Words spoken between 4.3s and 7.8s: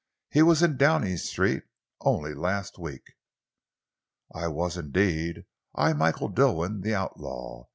"I was indeed I, Michael Dilwyn, the outlaw!